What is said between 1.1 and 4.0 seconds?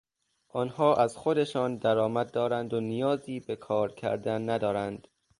خودشان درآمد دارند و نیازی به کار